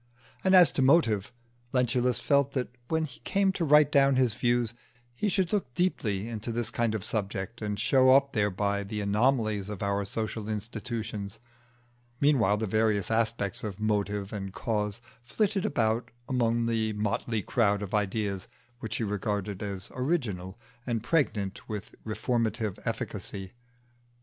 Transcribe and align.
And 0.43 0.55
as 0.55 0.71
to 0.71 0.81
motive, 0.81 1.31
Lentulus 1.73 2.19
felt 2.19 2.53
that 2.53 2.73
when 2.87 3.05
he 3.05 3.19
came 3.19 3.51
to 3.51 3.63
write 3.63 3.91
down 3.91 4.15
his 4.15 4.33
views 4.33 4.73
he 5.13 5.29
should 5.29 5.53
look 5.53 5.71
deeply 5.75 6.27
into 6.27 6.51
this 6.51 6.71
kind 6.71 6.95
of 6.95 7.03
subject 7.05 7.61
and 7.61 7.79
show 7.79 8.09
up 8.09 8.33
thereby 8.33 8.83
the 8.83 8.99
anomalies 9.01 9.69
of 9.69 9.83
our 9.83 10.03
social 10.05 10.49
institutions; 10.49 11.39
meanwhile 12.19 12.57
the 12.57 12.65
various 12.65 13.11
aspects 13.11 13.63
of 13.63 13.79
"motive" 13.79 14.33
and 14.33 14.53
"cause" 14.53 15.01
flitted 15.21 15.65
about 15.65 16.09
among 16.27 16.65
the 16.65 16.93
motley 16.93 17.43
crowd 17.43 17.83
of 17.83 17.93
ideas 17.93 18.47
which 18.79 18.95
he 18.95 19.03
regarded 19.03 19.61
as 19.61 19.91
original, 19.93 20.57
and 20.83 21.03
pregnant 21.03 21.69
with 21.69 21.93
reformative 22.03 22.79
efficacy. 22.85 23.51